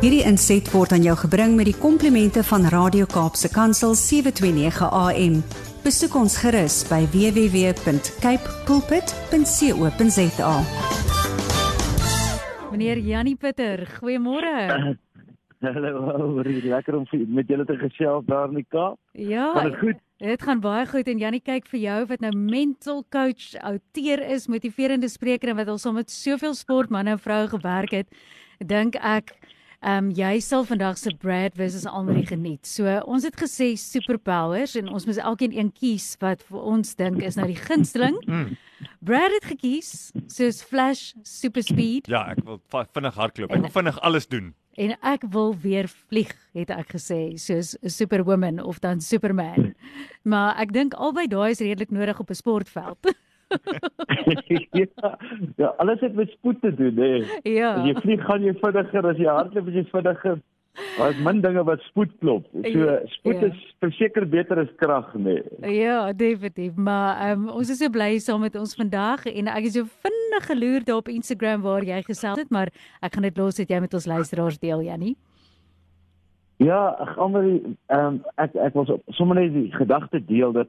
Hierdie 0.00 0.22
inset 0.24 0.70
word 0.72 0.94
aan 0.96 1.02
jou 1.04 1.12
gebring 1.20 1.58
met 1.58 1.66
die 1.68 1.76
komplimente 1.76 2.40
van 2.48 2.64
Radio 2.72 3.04
Kaapse 3.04 3.50
Kansel 3.52 3.92
729 3.94 4.88
AM. 4.88 5.42
Besoek 5.84 6.14
ons 6.16 6.38
gerus 6.40 6.78
by 6.88 7.02
www.cape 7.12 8.56
pulpit.co.za. 8.64 10.54
Meneer 12.70 12.98
Jannie 13.04 13.36
Pieter, 13.36 13.84
goeiemôre. 14.00 14.56
Hallo, 15.60 16.40
lekker 16.42 16.96
om 16.96 17.06
met 17.28 17.48
julle 17.48 17.64
te 17.68 17.76
gesels 17.76 18.24
daar 18.24 18.48
in 18.48 18.54
die 18.62 18.66
Kaap. 18.68 18.96
Ja. 19.12 19.52
Gaan 19.54 19.70
dit 19.70 19.78
goed? 19.78 19.98
Dit 20.20 20.42
gaan 20.42 20.60
baie 20.60 20.86
goed 20.88 21.08
en 21.08 21.18
Jannie 21.20 21.40
kyk 21.44 21.68
vir 21.68 21.80
jou 21.80 21.98
wat 22.08 22.20
nou 22.24 22.32
mental 22.36 23.04
coach, 23.12 23.52
outeer 23.60 24.24
is, 24.24 24.48
motiverende 24.48 25.08
spreker 25.08 25.52
en 25.52 25.60
wat 25.60 25.68
al 25.68 25.80
saam 25.80 25.98
met 26.00 26.12
soveel 26.12 26.56
sportmense 26.56 27.12
en 27.12 27.20
vroue 27.20 27.48
gewerk 27.52 27.92
het, 27.92 28.20
dink 28.60 28.96
ek 29.00 29.34
Ehm 29.80 29.96
um, 30.04 30.08
jy 30.12 30.42
sal 30.44 30.66
vandag 30.68 30.98
se 31.00 31.08
Brad 31.16 31.54
versus 31.56 31.86
Almarie 31.88 32.26
geniet. 32.28 32.66
So 32.68 32.84
ons 33.08 33.24
het 33.24 33.36
gesê 33.40 33.70
superpowers 33.80 34.74
en 34.76 34.90
ons 34.92 35.06
moet 35.08 35.16
elkeen 35.16 35.54
een 35.56 35.70
kies 35.72 36.18
wat 36.20 36.44
vir 36.50 36.66
ons 36.74 36.92
dink 36.98 37.22
is 37.24 37.40
nou 37.40 37.48
die 37.48 37.60
gunsteling. 37.60 38.18
Mm. 38.30 38.56
Brad 39.04 39.32
het 39.34 39.44
gekies 39.44 40.12
soos 40.30 40.62
Flash, 40.64 41.12
Super 41.24 41.64
Speed. 41.64 42.06
Ja, 42.08 42.22
ek 42.32 42.38
wil 42.44 42.60
vinnig 42.68 43.16
hardloop. 43.16 43.52
Ek 43.52 43.64
wil 43.66 43.72
vinnig 43.74 43.98
alles 44.06 44.28
doen. 44.28 44.52
En 44.80 44.94
ek 45.04 45.26
wil 45.34 45.52
weer 45.60 45.88
vlieg, 46.08 46.30
het 46.56 46.70
ek 46.72 46.94
gesê, 46.96 47.36
soos 47.36 47.76
'n 47.82 47.88
Superwoman 47.92 48.62
of 48.64 48.78
dan 48.80 49.00
Superman. 49.00 49.74
Maar 50.30 50.56
ek 50.60 50.72
dink 50.72 50.94
albei 50.94 51.26
daai 51.28 51.50
is 51.50 51.60
redelik 51.60 51.90
nodig 51.90 52.20
op 52.20 52.30
'n 52.30 52.34
sportveld. 52.34 53.12
ja, 54.78 55.18
ja, 55.56 55.66
alles 55.76 56.00
het 56.00 56.14
met 56.14 56.30
spoed 56.30 56.60
te 56.60 56.74
doen, 56.74 56.96
hè. 56.96 57.24
Ja. 57.42 57.74
As 57.74 57.86
jy 57.88 57.94
vlieg 58.00 58.24
gaan 58.24 58.42
jy 58.42 58.54
vinniger, 58.54 59.06
as 59.06 59.16
jy 59.16 59.26
hardloop 59.26 59.68
is 59.68 59.74
jy 59.74 59.84
vinniger. 59.90 60.38
Daar's 60.96 61.18
min 61.18 61.40
dinge 61.40 61.64
wat 61.64 61.80
spoed 61.80 62.12
klop. 62.20 62.46
So 62.52 62.78
Ja, 62.78 63.00
spoed 63.16 63.40
ja. 63.40 63.46
is 63.50 63.74
verseker 63.80 64.28
beter 64.28 64.58
as 64.58 64.70
krag, 64.76 65.14
nee. 65.14 65.42
Ja, 65.66 66.12
definitief. 66.12 66.74
Maar 66.76 67.32
um, 67.32 67.48
ons 67.48 67.70
is 67.70 67.78
so 67.78 67.90
bly 67.90 68.18
saam 68.18 68.40
met 68.40 68.56
ons 68.56 68.74
vandag 68.74 69.26
en 69.26 69.46
ek 69.46 69.64
is 69.64 69.72
so 69.76 69.84
vinnig 70.30 70.46
geloer 70.46 70.84
daar 70.84 70.96
op 70.96 71.08
Instagram 71.08 71.60
waar 71.60 71.84
jy 71.84 72.02
gesels 72.02 72.38
het, 72.38 72.50
maar 72.50 72.70
ek 73.02 73.14
gaan 73.14 73.22
dit 73.22 73.36
los 73.36 73.56
dat 73.56 73.68
jy 73.68 73.80
met 73.80 73.94
ons 73.94 74.06
luisteraars 74.06 74.58
deel, 74.58 74.82
Jannie. 74.82 75.16
Ja, 76.56 76.94
ag 77.00 77.18
almal 77.18 77.60
ehm 77.88 78.06
um, 78.06 78.22
ek 78.36 78.54
ek 78.54 78.74
was 78.74 78.90
sommer 79.16 79.36
net 79.36 79.52
die 79.52 79.72
gedagte 79.72 80.20
deel 80.24 80.52
dat 80.52 80.68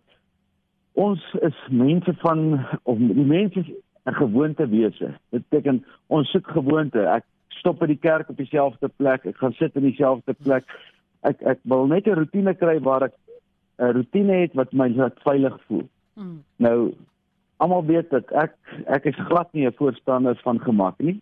ons 0.93 1.21
is 1.41 1.57
mense 1.69 2.13
van 2.23 2.65
of 2.83 2.97
die 2.97 3.25
mense 3.25 3.59
is 3.59 3.67
'n 4.05 4.13
gewoontewese. 4.13 5.13
Dit 5.29 5.43
beteken 5.49 5.85
ons 6.07 6.29
soek 6.31 6.47
gewoonte. 6.47 7.05
Ek 7.05 7.23
stop 7.47 7.79
by 7.79 7.85
die 7.85 7.99
kerk 7.99 8.29
op 8.29 8.37
dieselfde 8.37 8.87
plek, 8.87 9.25
ek 9.25 9.37
gaan 9.37 9.53
sit 9.53 9.75
in 9.75 9.83
dieselfde 9.83 10.33
plek. 10.33 10.63
Ek 11.21 11.41
ek 11.41 11.59
wil 11.63 11.85
net 11.87 12.07
'n 12.07 12.15
rotine 12.15 12.53
kry 12.55 12.79
waar 12.79 13.03
ek 13.03 13.13
'n 13.79 13.93
rotine 13.93 14.33
het 14.33 14.53
wat 14.53 14.73
my 14.73 14.89
laat 14.89 15.19
veilig 15.23 15.59
voel. 15.67 15.87
Mm. 16.15 16.43
Nou 16.57 16.93
almal 17.61 17.83
weet 17.85 18.09
dat 18.09 18.31
ek 18.43 18.55
ek 18.97 19.05
is 19.11 19.19
glad 19.27 19.53
nie 19.53 19.67
'n 19.67 19.77
voorstander 19.77 20.39
van 20.43 20.59
gemak 20.59 20.97
nie. 20.97 21.19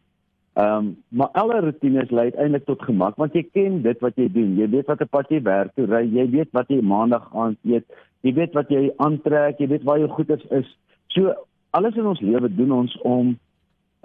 Ehm 0.54 0.76
um, 0.76 0.96
maar 1.08 1.30
alle 1.42 1.60
rotines 1.60 2.10
lei 2.10 2.24
uiteindelik 2.32 2.66
tot 2.66 2.82
gemak 2.82 3.16
want 3.16 3.34
jy 3.34 3.44
ken 3.54 3.82
dit 3.82 4.00
wat 4.00 4.16
jy 4.16 4.28
doen. 4.32 4.56
Jy 4.58 4.70
weet 4.70 4.88
wat 4.88 5.02
'n 5.02 5.10
pad 5.10 5.30
jy 5.30 5.42
werk 5.42 5.72
toe 5.76 5.86
ry, 5.86 6.04
jy 6.06 6.30
weet 6.30 6.52
wat 6.52 6.68
jy 6.68 6.82
maandag 6.82 7.30
aand 7.34 7.58
eet, 7.64 7.86
jy 8.22 8.34
weet 8.34 8.54
wat 8.54 8.70
jy 8.70 8.92
aantrek, 8.98 9.60
jy 9.60 9.68
weet 9.68 9.84
waar 9.84 10.00
jou 10.00 10.10
goeder 10.10 10.42
is. 10.50 10.78
So 11.08 11.34
alles 11.72 11.96
in 11.96 12.06
ons 12.06 12.22
lewe 12.22 12.56
doen 12.56 12.72
ons 12.72 12.98
om 13.02 13.28
'n 13.28 13.38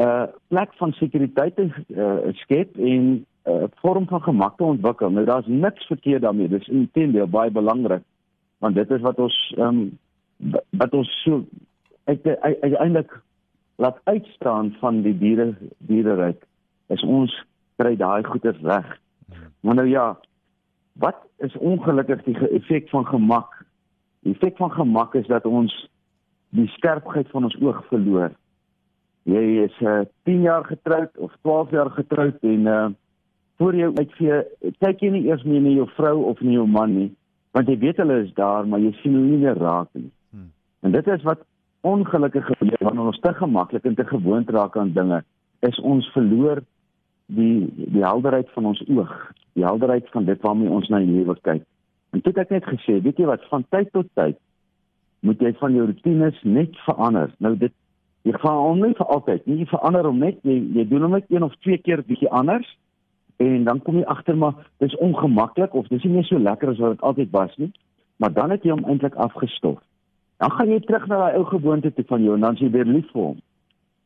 uh, 0.07 0.27
plek 0.49 0.75
van 0.75 0.93
sekuriteit 0.93 1.57
te 1.57 1.71
uh, 1.97 2.33
skep 2.33 2.77
en 2.77 3.03
'n 3.03 3.27
uh, 3.47 3.65
vorm 3.81 4.07
van 4.07 4.23
gemak 4.23 4.57
te 4.57 4.65
ontwikkel. 4.65 5.11
Nou 5.11 5.25
daar's 5.25 5.47
niks 5.47 5.87
verkeerd 5.87 6.23
daarmee. 6.23 6.49
Dis 6.49 6.69
intendeel 6.69 7.27
baie 7.27 7.51
belangrik 7.51 8.03
want 8.59 8.75
dit 8.75 8.91
is 8.91 9.01
wat 9.01 9.19
ons 9.19 9.55
ehm 9.57 9.69
um, 9.69 9.99
wat 10.71 10.93
ons 10.93 11.11
so 11.25 11.45
uiteindelik 12.05 13.13
laat 13.77 14.01
uitstaan 14.05 14.75
van 14.81 15.03
die 15.03 15.15
diere 15.19 15.55
diereryk 15.79 16.45
is 16.93 17.03
ons 17.03 17.33
kry 17.77 17.97
daai 17.97 18.25
goeder 18.25 18.57
reg. 18.63 18.87
Maar 19.61 19.75
nou 19.75 19.89
ja, 19.89 20.19
wat 20.93 21.17
is 21.37 21.57
ongelukkig 21.57 22.23
die 22.23 22.37
effek 22.49 22.89
van 22.89 23.07
gemak? 23.07 23.65
Die 24.23 24.35
effek 24.35 24.57
van 24.57 24.71
gemak 24.71 25.15
is 25.15 25.27
dat 25.27 25.45
ons 25.45 25.75
die 26.55 26.69
skerpheid 26.77 27.31
van 27.31 27.49
ons 27.49 27.57
oog 27.61 27.81
verloor. 27.91 28.35
Jy 29.25 29.65
is 29.65 29.81
uh, 29.81 30.05
10 30.29 30.45
jaar 30.45 30.65
getroud 30.69 31.17
of 31.17 31.33
12 31.43 31.71
jaar 31.71 31.91
getroud 31.91 32.39
en 32.43 32.71
uh 32.77 32.87
voor 33.57 33.77
jou 33.79 33.93
uitvee, 33.95 34.41
kyk 34.83 35.03
jy 35.05 35.11
nie 35.15 35.27
eers 35.29 35.45
meer 35.47 35.61
na 35.63 35.71
jou 35.77 35.85
vrou 35.95 36.25
of 36.27 36.41
na 36.43 36.57
jou 36.57 36.65
man 36.67 36.91
nie, 36.91 37.11
want 37.55 37.69
jy 37.71 37.77
weet 37.85 38.01
hulle 38.03 38.17
is 38.25 38.33
daar, 38.35 38.67
maar 38.67 38.83
jy 38.83 38.91
sien 38.99 39.15
hulle 39.15 39.29
nie 39.29 39.43
meer 39.45 39.61
raak 39.63 39.93
nie. 39.95 40.09
Hmm. 40.35 40.49
En 40.83 40.97
dit 40.97 41.11
is 41.15 41.23
wat 41.23 41.45
ongelukkig 41.85 42.47
gebeur 42.47 42.81
wanneer 42.81 43.11
ons 43.13 43.21
te 43.21 43.33
gemaklik 43.37 43.85
en 43.85 43.95
te 43.95 44.07
gewoond 44.09 44.51
raak 44.51 44.77
aan 44.81 44.93
dinge, 44.97 45.21
is 45.61 45.81
ons 45.81 46.09
verloor 46.17 46.63
die 47.27 47.69
die 47.77 48.05
helderheid 48.05 48.51
van 48.57 48.71
ons 48.73 48.83
oog, 48.89 49.13
die 49.53 49.65
helderheid 49.65 50.09
van 50.13 50.25
dit 50.25 50.41
waarmee 50.45 50.73
ons 50.73 50.89
na 50.89 51.01
die 51.05 51.13
lewe 51.13 51.37
kyk. 51.43 51.63
En 52.13 52.23
toe 52.23 52.33
het 52.33 52.45
ek 52.45 52.57
net 52.57 52.69
gesê, 52.69 52.99
weet 53.05 53.21
jy 53.21 53.29
wat, 53.29 53.45
van 53.51 53.65
tyd 53.75 53.93
tot 53.93 54.09
tyd 54.15 54.41
moet 55.25 55.41
jy 55.41 55.55
van 55.61 55.77
jou 55.77 55.87
rotines 55.89 56.41
net 56.45 56.77
verander. 56.85 57.33
Nou 57.45 57.55
dit 57.61 57.73
jy 58.25 58.33
gaan 58.41 58.61
hom 58.61 58.81
nie 58.81 58.97
vir 58.97 59.13
altyd 59.13 59.47
nie, 59.49 59.61
jy 59.63 59.69
verander 59.73 60.09
hom 60.09 60.21
net, 60.25 60.41
jy 60.45 60.59
jy 60.77 60.85
doen 60.89 61.07
hom 61.09 61.17
net 61.17 61.29
een 61.33 61.45
of 61.45 61.57
twee 61.65 61.81
keer 61.81 62.05
bietjie 62.09 62.33
anders 62.33 62.69
en 63.43 63.65
dan 63.67 63.81
kom 63.85 63.99
jy 63.99 64.05
agter 64.09 64.37
maar 64.39 64.69
dis 64.81 64.95
ongemaklik 65.03 65.75
of 65.75 65.89
dis 65.91 66.05
nie 66.07 66.17
meer 66.19 66.29
so 66.29 66.39
lekker 66.39 66.71
as 66.71 66.81
wat 66.81 66.97
dit 66.97 67.09
altyd 67.09 67.33
was 67.35 67.57
nie. 67.61 67.73
Maar 68.23 68.33
dan 68.33 68.55
het 68.55 68.65
jy 68.65 68.73
hom 68.73 68.87
eintlik 68.89 69.17
afgestof. 69.21 69.81
Dan 70.45 70.53
gaan 70.53 70.69
jy 70.69 70.81
terug 70.85 71.07
na 71.09 71.19
daai 71.19 71.37
ou 71.39 71.45
gewoonte 71.49 71.91
toe 71.97 72.05
van 72.05 72.21
jou 72.23 72.35
en 72.37 72.43
dan 72.45 72.57
jy 72.61 72.67
weer 72.71 72.85
lief 72.85 73.07
vir 73.17 73.23
hom. 73.23 73.37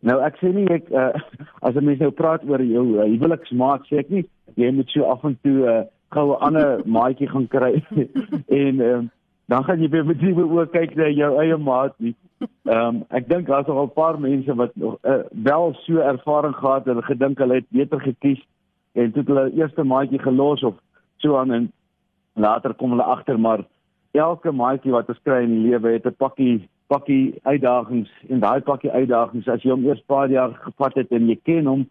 Nou 0.07 0.21
ek 0.23 0.37
sê 0.39 0.53
nie 0.55 0.69
ek 0.71 0.91
uh, 0.95 1.11
as 1.67 1.75
'n 1.75 1.85
mens 1.85 1.99
nou 1.99 2.11
praat 2.15 2.45
oor 2.47 2.63
jou 2.63 2.85
uh, 2.95 3.07
huweliksmaat 3.11 3.89
sê 3.89 3.99
ek 4.05 4.11
nie 4.15 4.23
jy 4.55 4.69
moet 4.77 4.93
so 4.95 5.09
af 5.11 5.25
en 5.27 5.35
toe 5.43 5.57
'n 5.57 5.73
uh, 5.73 5.81
goue 6.15 6.37
ander 6.39 6.79
maatjie 6.97 7.27
gaan 7.33 7.49
kry 7.55 7.83
en 8.63 8.81
um, 8.91 9.09
dan 9.51 9.65
gaan 9.65 9.83
jy 9.83 9.89
weer 9.91 10.07
met 10.07 10.23
nuwe 10.23 10.45
oë 10.47 10.67
kyk 10.77 10.95
na 10.95 11.09
jou 11.11 11.33
eie 11.43 11.57
maat 11.57 11.99
nie. 11.99 12.15
Ehm 12.71 12.87
um, 12.87 13.03
ek 13.11 13.27
dink 13.29 13.51
daar's 13.51 13.67
nog 13.67 13.83
'n 13.83 13.99
paar 13.99 14.21
mense 14.21 14.55
wat 14.55 14.77
nog 14.77 14.95
uh, 15.03 15.27
wel 15.33 15.75
so 15.83 15.99
ervaring 15.99 16.55
gehad 16.55 16.87
het 16.87 16.97
en 16.97 17.03
gedink 17.03 17.39
hulle 17.39 17.55
het 17.55 17.67
beter 17.71 18.01
gekies 18.01 18.47
en 18.95 19.11
toe 19.13 19.27
hulle 19.27 19.51
eerste 19.59 19.83
maatjie 19.83 20.23
gelos 20.23 20.63
of 20.63 20.79
so 21.17 21.37
aan 21.37 21.51
en 21.51 21.73
later 22.35 22.75
kom 22.75 22.91
hulle 22.95 23.11
agter 23.17 23.41
maar 23.41 23.67
elke 24.13 24.53
maatjie 24.53 24.93
wat 24.93 25.09
ons 25.09 25.21
kry 25.25 25.43
in 25.45 25.55
die 25.55 25.71
lewe 25.71 25.93
het 25.93 26.07
'n 26.07 26.17
pakkie 26.17 26.69
pakkie 26.89 27.39
uitdagings 27.45 28.11
en 28.29 28.41
daai 28.41 28.61
pakkie 28.61 28.91
uitdagings 28.91 29.49
as 29.49 29.63
jy 29.63 29.71
hom 29.71 29.85
eers 29.85 30.03
paar 30.07 30.31
jaar 30.31 30.55
gevat 30.65 30.95
het 30.95 31.13
en 31.13 31.29
jy 31.29 31.37
ken 31.45 31.67
hom 31.67 31.87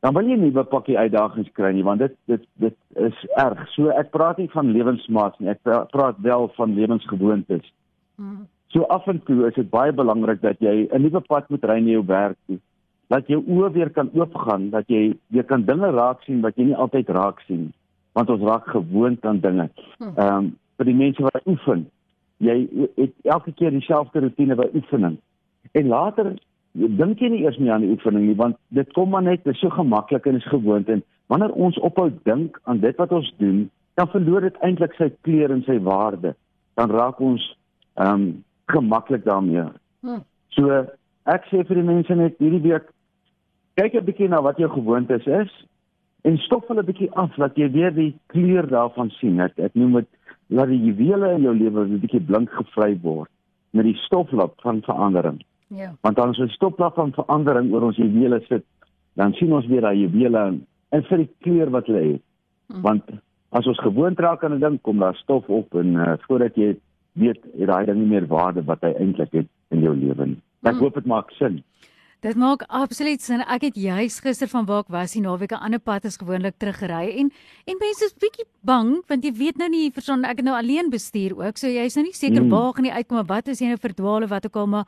dan 0.00 0.14
wil 0.14 0.28
jy 0.28 0.36
nie 0.36 0.50
'n 0.50 0.64
pakkie 0.64 0.98
uitdagings 0.98 1.52
kry 1.52 1.72
nie 1.72 1.84
want 1.84 2.00
dit 2.00 2.16
dit 2.26 2.46
dit 2.56 2.76
is 2.96 3.26
erg. 3.36 3.68
So 3.68 3.88
ek 3.88 4.10
praat 4.10 4.38
nie 4.38 4.48
van 4.50 4.72
lewensmaats 4.72 5.38
nie. 5.38 5.48
Ek 5.48 5.62
pra- 5.62 5.84
praat 5.84 6.16
wel 6.20 6.48
van 6.48 6.74
lewensgewoontes. 6.74 7.72
Mm. 8.16 8.46
So 8.68 8.82
af 8.82 9.06
en 9.06 9.22
toe 9.24 9.46
is 9.46 9.54
dit 9.54 9.70
baie 9.70 9.92
belangrik 9.92 10.40
dat 10.40 10.56
jy 10.60 10.88
'n 10.92 11.02
nuwe 11.02 11.20
pad 11.20 11.50
moet 11.50 11.64
ry 11.64 11.80
na 11.80 11.90
jou 11.90 12.06
werk 12.06 12.36
toe. 12.46 12.58
Dat 13.08 13.26
jou 13.26 13.42
oë 13.46 13.72
weer 13.72 13.90
kan 13.90 14.10
oopgaan, 14.14 14.70
dat 14.70 14.88
jy 14.88 15.18
weer 15.26 15.44
kan 15.44 15.64
dinge 15.64 15.90
raak 15.90 16.22
sien 16.22 16.40
wat 16.40 16.56
jy 16.56 16.64
nie 16.64 16.76
altyd 16.76 17.08
raak 17.08 17.40
sien 17.40 17.60
nie. 17.60 17.74
want 18.12 18.30
ons 18.30 18.42
raak 18.42 18.66
gewoond 18.66 19.24
aan 19.26 19.40
dinge. 19.40 19.70
Hm. 19.98 20.04
Ehm 20.16 20.36
um, 20.36 20.56
vir 20.80 20.88
die 20.88 20.96
mense 20.96 21.22
wat 21.26 21.44
oefen, 21.46 21.84
jy 22.40 22.56
het 22.96 23.12
elke 23.28 23.52
keer 23.52 23.74
dieselfde 23.74 24.22
rotine 24.24 24.56
by 24.56 24.70
oefening. 24.72 25.18
En 25.76 25.90
later 25.92 26.32
dink 26.72 27.20
jy 27.20 27.28
nie 27.28 27.42
eers 27.44 27.58
meer 27.60 27.74
aan 27.74 27.84
die 27.84 27.92
oefening 27.92 28.28
nie 28.28 28.36
want 28.38 28.56
dit 28.76 28.92
kom 28.96 29.10
maar 29.12 29.26
net, 29.26 29.42
dit 29.44 29.52
is 29.52 29.60
so 29.60 29.72
gemaklik 29.74 30.28
en 30.30 30.38
is 30.38 30.48
gewoond 30.48 30.88
en 30.88 31.02
wanneer 31.30 31.52
ons 31.52 31.78
ophou 31.86 32.08
dink 32.24 32.56
aan 32.64 32.80
dit 32.82 32.96
wat 32.98 33.12
ons 33.12 33.28
doen, 33.42 33.66
dan 34.00 34.08
verloor 34.10 34.46
dit 34.48 34.56
eintlik 34.66 34.94
sy 34.98 35.10
kleur 35.26 35.52
en 35.52 35.60
sy 35.66 35.76
waarde. 35.84 36.32
Dan 36.80 36.94
raak 36.94 37.20
ons 37.20 37.44
ehm 38.00 38.14
um, 38.14 38.24
gemaklik 38.70 39.24
daarmee. 39.26 39.66
Hm. 40.06 40.22
So 40.54 40.84
ek 41.30 41.46
sê 41.50 41.64
vir 41.66 41.80
die 41.80 41.86
mense 41.86 42.14
net 42.16 42.38
hierdie 42.38 42.62
week 42.64 42.86
kyk 43.76 43.94
'n 43.98 44.06
bietjie 44.06 44.28
na 44.30 44.40
wat 44.42 44.58
jou 44.62 44.70
gewoontes 44.70 45.26
is 45.26 45.52
en 46.24 46.38
stof 46.46 46.68
hulle 46.68 46.82
'n 46.82 46.86
bietjie 46.86 47.10
af 47.12 47.34
dat 47.36 47.56
jy 47.56 47.70
weer 47.70 47.94
die 47.94 48.14
kleur 48.32 48.66
daarvan 48.66 49.10
sien. 49.18 49.40
Ek, 49.40 49.58
ek 49.58 49.74
noem 49.74 49.92
dit 50.00 50.08
laat 50.50 50.68
die 50.68 50.80
juwele 50.82 51.34
in 51.36 51.42
jou 51.46 51.54
lewe 51.54 51.86
'n 51.86 52.00
bietjie 52.02 52.20
blink 52.20 52.50
gevry 52.50 52.98
word 53.02 53.30
met 53.70 53.84
die 53.84 53.96
stoflap 54.06 54.60
van 54.60 54.82
verandering. 54.82 55.42
Ja. 55.68 55.92
Want 56.02 56.18
as 56.18 56.38
ons 56.38 56.52
stoplap 56.52 56.94
van 56.94 57.12
verandering 57.12 57.72
oor 57.72 57.82
ons 57.82 57.96
juwele 57.96 58.40
sit, 58.48 58.64
dan 59.14 59.32
sien 59.32 59.52
ons 59.52 59.66
weer 59.66 59.80
daai 59.80 59.98
juwele 60.00 60.38
en, 60.38 60.66
en 60.90 61.02
vir 61.02 61.18
die 61.18 61.30
kleur 61.40 61.70
wat 61.70 61.86
hulle 61.86 62.02
het. 62.12 62.22
Hm. 62.72 62.80
Want 62.82 63.02
as 63.50 63.66
ons 63.66 63.78
gewoond 63.78 64.18
raak 64.18 64.44
aan 64.44 64.54
'n 64.54 64.60
ding, 64.60 64.80
kom 64.82 64.98
daar 64.98 65.14
stof 65.14 65.48
op 65.48 65.74
en 65.74 65.94
uh, 65.94 66.12
voordat 66.26 66.54
jy 66.56 66.76
weet, 67.12 67.38
het 67.58 67.66
daai 67.66 67.86
ding 67.86 67.98
nie 67.98 68.06
meer 68.06 68.26
waarde 68.26 68.64
wat 68.64 68.80
hy 68.82 68.92
eintlik 68.98 69.32
het 69.32 69.48
in 69.70 69.80
jou 69.80 69.94
lewe 69.96 70.26
nie. 70.26 70.40
Ek 70.62 70.74
Hm. 70.74 70.78
hoop 70.78 70.94
dit 70.94 71.06
maak 71.06 71.30
sin. 71.30 71.62
Dit 72.20 72.36
maak 72.36 72.66
absoluut 72.68 73.22
sin. 73.24 73.40
Ek 73.48 73.62
het 73.64 73.76
juis 73.80 74.18
gister 74.20 74.48
van 74.52 74.66
waar 74.68 74.82
ek 74.84 74.90
was 74.92 75.14
die 75.16 75.22
naweek 75.24 75.54
'n 75.56 75.64
ander 75.64 75.80
pad 75.80 76.04
as 76.04 76.20
gewoonlik 76.20 76.58
teruggery 76.60 77.16
en 77.16 77.32
en 77.64 77.76
mense 77.80 78.04
is 78.04 78.12
bietjie 78.12 78.44
bang 78.60 79.00
want 79.08 79.24
jy 79.24 79.32
weet 79.32 79.56
nou 79.56 79.68
nie 79.68 79.90
verstaan 79.90 80.24
ek 80.24 80.36
het 80.36 80.44
nou 80.44 80.56
alleen 80.56 80.90
bestuur 80.90 81.32
ook. 81.32 81.56
So 81.56 81.66
jy's 81.66 81.96
nou 81.96 82.04
nie 82.04 82.12
seker 82.12 82.42
mm. 82.42 82.50
waar 82.50 82.74
gaan 82.74 82.84
jy 82.84 82.92
uitkom 82.92 83.26
wat 83.26 83.48
as 83.48 83.60
jy 83.60 83.68
nou 83.68 83.78
verdwaal 83.80 84.22
of 84.22 84.28
wat 84.28 84.46
ook 84.46 84.56
al 84.56 84.66
maar 84.66 84.86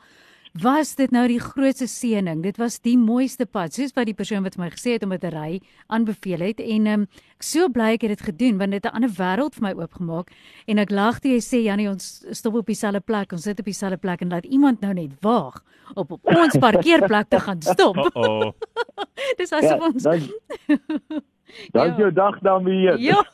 was 0.61 0.95
dit 0.99 1.11
nou 1.11 1.25
die 1.31 1.41
grootste 1.41 1.87
seëning. 1.89 2.43
Dit 2.45 2.59
was 2.61 2.79
die 2.85 2.99
mooiste 3.01 3.47
pad, 3.47 3.73
soos 3.73 3.95
wat 3.97 4.07
die 4.07 4.17
persoon 4.17 4.45
wat 4.45 4.59
my 4.61 4.69
gesê 4.73 4.97
het 4.97 5.05
om 5.07 5.15
dit 5.15 5.23
te 5.23 5.31
ry 5.33 5.61
aanbeveel 5.89 6.45
het 6.45 6.61
en 6.61 6.87
um, 6.93 7.07
ek 7.39 7.47
so 7.47 7.71
bly 7.73 7.95
ek 7.97 8.05
het 8.05 8.19
dit 8.19 8.27
gedoen 8.29 8.59
want 8.61 8.77
dit 8.77 8.85
'n 8.85 8.95
ander 8.95 9.11
wêreld 9.17 9.55
vir 9.55 9.63
my 9.63 9.73
oopgemaak 9.73 10.31
en 10.67 10.79
ek 10.79 10.91
lag 10.91 11.21
toe 11.21 11.33
jy 11.33 11.41
sê 11.41 11.65
Janie 11.65 11.89
ons 11.89 12.25
stop 12.31 12.55
op 12.55 12.67
dieselfde 12.67 13.01
plek, 13.01 13.33
ons 13.33 13.43
sit 13.43 13.59
op 13.59 13.65
dieselfde 13.65 13.97
plek 13.97 14.21
en 14.21 14.29
laat 14.29 14.45
iemand 14.45 14.81
nou 14.81 14.93
net 14.93 15.11
waag 15.21 15.63
op, 15.95 16.13
op 16.13 16.27
ons 16.27 16.59
parkeerplek 16.59 17.29
te 17.29 17.41
gaan 17.41 17.63
stop. 17.63 17.97
Oh, 18.13 18.41
oh. 18.43 18.53
Dis 19.39 19.53
asof 19.53 19.79
ja, 19.79 19.87
ons 19.87 20.03
Dan 21.73 21.87
ja. 21.89 21.97
jou 21.97 22.13
dag 22.13 22.39
daarmee. 22.41 22.99
Ja. 22.99 23.25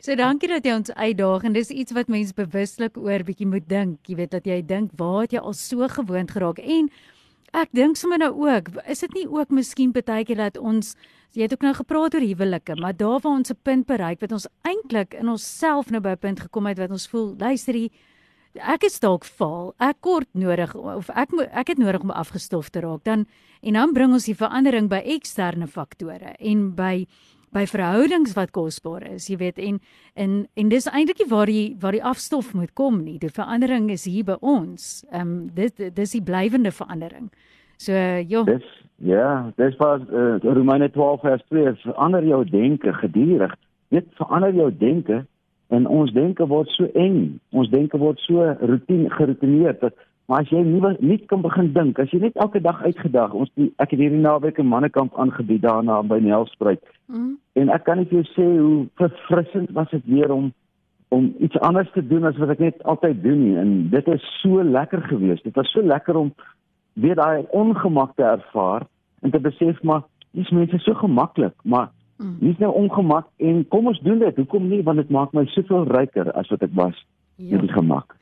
So 0.00 0.16
dankie 0.16 0.48
dat 0.48 0.64
jy 0.64 0.72
ons 0.72 0.88
uitdaag 0.96 1.42
en 1.44 1.52
dis 1.52 1.68
iets 1.68 1.92
wat 1.92 2.08
mense 2.08 2.32
bewuslik 2.32 2.94
oor 2.96 3.20
bietjie 3.20 3.44
moet 3.44 3.66
dink. 3.68 3.98
Jy 4.08 4.14
weet 4.16 4.30
dat 4.32 4.46
jy 4.48 4.62
dink 4.64 4.94
waar 4.96 5.26
het 5.26 5.34
jy 5.36 5.42
al 5.44 5.52
so 5.52 5.84
gewoond 5.92 6.32
geraak 6.32 6.62
en 6.64 6.88
ek 7.52 7.68
dink 7.76 7.98
sommer 8.00 8.22
nou 8.22 8.30
ook, 8.46 8.70
is 8.88 9.04
dit 9.04 9.18
nie 9.18 9.26
ook 9.28 9.52
miskien 9.52 9.92
baie 9.92 10.24
keer 10.24 10.40
dat 10.40 10.56
ons 10.56 10.94
jy 11.36 11.44
het 11.44 11.52
ook 11.52 11.66
nou 11.68 11.74
gepraat 11.76 12.16
oor 12.16 12.24
huwelike, 12.24 12.78
maar 12.80 12.96
daar 12.96 13.20
waar 13.20 13.36
ons 13.42 13.52
'n 13.52 13.60
punt 13.62 13.86
bereik 13.86 14.20
wat 14.24 14.32
ons 14.32 14.48
eintlik 14.64 15.14
in 15.20 15.28
onsself 15.28 15.90
nou 15.90 16.00
by 16.00 16.16
'n 16.16 16.24
punt 16.24 16.40
gekom 16.40 16.66
het 16.66 16.78
wat 16.78 16.90
ons 16.90 17.06
voel, 17.06 17.36
luister 17.36 17.74
hier 17.74 17.90
Ek 18.54 18.82
is 18.82 18.98
dalk 18.98 19.24
faal. 19.24 19.74
Ek 19.78 20.00
kort 20.00 20.26
nodig 20.32 20.74
of 20.74 21.08
ek 21.14 21.30
moet 21.30 21.46
ek 21.52 21.68
het 21.68 21.78
nodig 21.78 22.02
om 22.02 22.10
afgestof 22.10 22.68
te 22.70 22.80
raak. 22.80 23.04
Dan 23.04 23.26
en 23.62 23.72
dan 23.72 23.92
bring 23.92 24.12
ons 24.12 24.24
die 24.24 24.34
verandering 24.34 24.88
by 24.88 24.98
eksterne 25.06 25.68
faktore 25.68 26.34
en 26.40 26.74
by 26.74 27.06
by 27.54 27.64
verhoudings 27.66 28.34
wat 28.36 28.52
kosbaar 28.54 29.02
is, 29.10 29.28
jy 29.30 29.36
weet 29.40 29.58
en 29.58 29.80
en 30.14 30.34
en 30.54 30.68
dis 30.70 30.86
eintlik 30.86 31.24
waar 31.30 31.50
die 31.50 31.76
waar 31.80 31.96
die 31.96 32.04
afstof 32.04 32.52
moet 32.54 32.72
kom 32.78 33.02
nie. 33.04 33.18
Die 33.18 33.32
verandering 33.32 33.90
is 33.90 34.04
hier 34.06 34.24
by 34.24 34.38
ons. 34.40 35.04
Ehm 35.10 35.20
um, 35.20 35.48
dit 35.54 35.94
dis 35.96 36.12
die 36.18 36.22
blywende 36.22 36.70
verandering. 36.70 37.30
So 37.76 37.92
ja. 37.92 38.44
Dis 38.44 38.66
ja, 38.96 39.52
dis 39.56 39.76
was 39.80 40.02
uh, 40.12 40.36
Romeine 40.42 40.90
12 40.90 41.20
vers 41.20 41.42
2 41.48 41.74
verander 41.82 42.24
jou 42.24 42.44
denke 42.44 42.92
gedurig. 42.92 43.54
Dit 43.88 44.06
verander 44.14 44.54
jou 44.54 44.70
denke 44.76 45.24
en 45.68 45.86
ons 45.86 46.12
denke 46.12 46.46
word 46.46 46.68
so 46.76 46.86
eng. 46.94 47.40
Ons 47.50 47.70
denke 47.70 47.98
word 47.98 48.18
so 48.26 48.44
rutine 48.60 49.10
geroutineer 49.10 49.78
dat 49.80 49.94
Maar 50.30 50.44
as 50.44 50.50
jy 50.54 50.60
nie 50.62 50.80
nie 51.02 51.16
kan 51.26 51.40
begin 51.42 51.72
dink, 51.74 51.98
as 51.98 52.12
jy 52.14 52.20
net 52.22 52.36
elke 52.38 52.60
dag 52.62 52.78
uitgedag, 52.86 53.32
ons 53.34 53.50
die, 53.58 53.72
ek 53.82 53.90
het 53.90 53.98
hierdie 53.98 54.20
naweek 54.22 54.60
'n 54.62 54.68
mannekamp 54.70 55.16
aangebied 55.18 55.64
daarna 55.64 55.96
by 56.06 56.20
Nelspruit. 56.22 56.84
Mm. 57.10 57.32
En 57.58 57.72
ek 57.74 57.82
kan 57.84 57.98
net 57.98 58.12
vir 58.12 58.22
jou 58.22 58.28
sê 58.34 58.46
hoe 58.46 58.86
verfrissend 58.94 59.72
was 59.74 59.90
dit 59.90 60.04
weer 60.06 60.30
om 60.30 60.52
om 61.08 61.34
iets 61.38 61.58
anders 61.58 61.90
te 61.92 62.06
doen 62.06 62.24
as 62.24 62.38
wat 62.38 62.50
ek 62.54 62.58
net 62.58 62.82
altyd 62.82 63.22
doen 63.22 63.42
nie. 63.44 63.56
En 63.56 63.90
dit 63.90 64.06
is 64.08 64.28
so 64.42 64.62
lekker 64.62 65.02
geweest. 65.02 65.42
Dit 65.44 65.54
was 65.54 65.70
so 65.72 65.82
lekker 65.82 66.16
om 66.16 66.30
weer 66.94 67.14
daai 67.14 67.44
ongemak 67.50 68.14
te 68.14 68.22
ervaar 68.22 68.86
en 69.22 69.30
te 69.30 69.40
besef 69.40 69.82
maar 69.82 70.02
dis 70.30 70.50
mense 70.50 70.78
so 70.78 70.94
gemaklik, 70.94 71.54
maar 71.64 71.90
mm. 72.18 72.36
dis 72.38 72.58
nou 72.58 72.72
ongemak 72.72 73.26
en 73.36 73.68
kom 73.68 73.86
ons 73.86 74.00
doen 74.00 74.18
dit. 74.18 74.36
Hoekom 74.36 74.68
nie? 74.68 74.82
Want 74.82 75.02
dit 75.02 75.10
maak 75.10 75.32
my 75.32 75.44
soveel 75.46 75.90
ryker 75.90 76.30
as 76.32 76.48
wat 76.48 76.62
ek 76.62 76.74
was 76.74 77.06
ja. 77.34 77.50
met 77.50 77.60
die 77.66 77.74
gemak. 77.74 78.14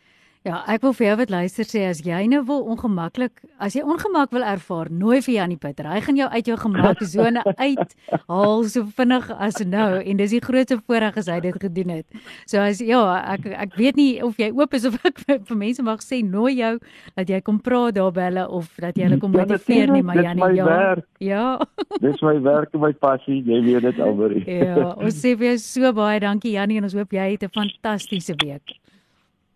Ja, 0.48 0.62
ek 0.72 0.80
wil 0.86 0.94
vir 0.96 1.04
jou 1.04 1.14
wat 1.20 1.32
luister 1.32 1.66
sê 1.68 1.82
as 1.90 1.98
jy 2.00 2.18
nou 2.32 2.38
wil 2.48 2.62
ongemaklik, 2.72 3.42
as 3.60 3.74
jy 3.76 3.82
ongemak 3.84 4.30
wil 4.32 4.46
ervaar, 4.48 4.88
nooi 4.88 5.18
vir 5.26 5.34
Janie 5.34 5.58
Pieter. 5.60 5.84
Hy 5.92 5.98
gaan 6.06 6.16
jou 6.16 6.28
uit 6.32 6.48
jou 6.48 6.56
gemaksone 6.62 7.42
uit 7.68 7.92
haal 8.30 8.64
so 8.72 8.86
vinnig 8.96 9.28
as 9.36 9.60
nou 9.68 9.98
en 10.00 10.22
dis 10.22 10.32
die 10.32 10.40
grootste 10.46 10.78
voorreg 10.80 11.18
as 11.20 11.28
hy 11.28 11.36
dit 11.44 11.58
gedoen 11.66 11.92
het. 11.98 12.24
So 12.48 12.62
as 12.64 12.80
ja, 12.80 13.02
ek 13.34 13.50
ek 13.66 13.76
weet 13.76 14.00
nie 14.00 14.08
of 14.24 14.40
jy 14.40 14.48
oop 14.54 14.78
is 14.78 14.88
of 14.88 14.96
ek 15.04 15.20
vir 15.50 15.60
mense 15.66 15.84
mag 15.84 16.00
sê 16.06 16.22
nooi 16.24 16.54
jou 16.62 16.74
dat 17.12 17.28
jy 17.28 17.42
kom 17.44 17.60
praat 17.60 17.98
daar 18.00 18.16
by 18.16 18.30
hulle 18.30 18.48
of 18.48 18.72
dat 18.80 18.96
jy 18.96 19.10
hulle 19.10 19.20
kom 19.20 19.36
ja, 19.36 19.44
motiveer 19.44 19.92
nie, 19.98 20.02
maar 20.06 20.22
Janie 20.24 20.52
ja. 20.56 20.72
Werk. 20.72 21.06
Ja. 21.20 21.46
dis 22.08 22.24
my 22.24 22.38
werk 22.48 22.72
en 22.72 22.86
my 22.88 22.94
passie, 22.96 23.42
jy 23.44 23.60
weet 23.68 23.90
dit 23.90 24.00
alweer. 24.00 24.40
ja, 24.48 24.92
ons 24.96 25.20
sê 25.20 25.36
vir 25.36 25.52
jou 25.52 25.62
so 25.68 25.96
baie 26.00 26.24
dankie 26.24 26.56
Janie 26.56 26.80
en 26.80 26.88
ons 26.88 26.96
hoop 26.96 27.12
jy 27.12 27.34
het 27.36 27.44
'n 27.44 27.52
fantastiese 27.52 28.32
week 28.40 28.78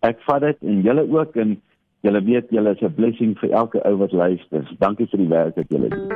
ek 0.03 0.19
vat 0.27 0.41
dit 0.43 0.57
en 0.67 0.81
julle 0.85 1.05
ook 1.09 1.35
en 1.35 1.55
julle 2.03 2.21
weet 2.23 2.51
julle 2.51 2.75
is 2.75 2.81
'n 2.81 2.93
blessing 2.95 3.39
vir 3.39 3.49
elke 3.51 3.79
ou 3.87 3.95
wat 3.97 4.11
luister. 4.11 4.63
Dankie 4.79 5.07
vir 5.07 5.19
die 5.19 5.29
werk 5.29 5.55
wat 5.55 5.65
julle 5.69 5.89
doen. 5.89 6.09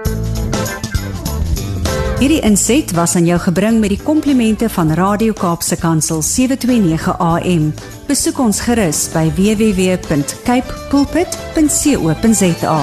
Hierdie 2.17 2.41
inset 2.41 2.91
was 2.97 3.15
aan 3.15 3.25
jou 3.25 3.37
gebring 3.39 3.79
met 3.79 3.89
die 3.89 4.03
komplimente 4.03 4.69
van 4.69 4.89
Radio 4.89 5.33
Kaapse 5.33 5.77
Kansel 5.77 6.21
729 6.21 7.13
AM. 7.19 7.73
Besoek 8.07 8.39
ons 8.39 8.61
gerus 8.65 9.13
by 9.13 9.29
www.cape 9.37 10.73
pulpit.co.za. 10.89 12.79